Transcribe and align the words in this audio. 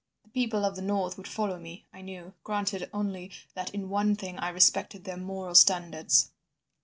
The 0.23 0.29
people 0.31 0.65
of 0.65 0.75
the 0.75 0.81
north 0.81 1.15
would 1.19 1.27
follow 1.27 1.59
me, 1.59 1.85
I 1.93 2.01
knew, 2.01 2.33
granted 2.43 2.89
only 2.91 3.29
that 3.53 3.71
in 3.71 3.87
one 3.87 4.15
thing 4.15 4.39
I 4.39 4.49
respected 4.49 5.03
their 5.03 5.15
moral 5.15 5.53
standards. 5.53 6.31